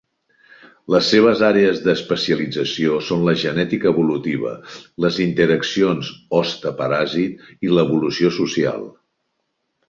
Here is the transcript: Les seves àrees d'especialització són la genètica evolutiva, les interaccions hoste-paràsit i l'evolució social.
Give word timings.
Les 0.93 1.09
seves 1.09 1.41
àrees 1.49 1.81
d'especialització 1.87 2.95
són 3.09 3.25
la 3.27 3.35
genètica 3.41 3.91
evolutiva, 3.91 4.55
les 5.05 5.21
interaccions 5.27 6.11
hoste-paràsit 6.41 7.69
i 7.69 7.73
l'evolució 7.75 8.33
social. 8.41 8.91